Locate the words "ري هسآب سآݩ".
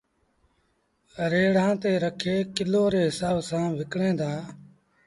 2.93-3.73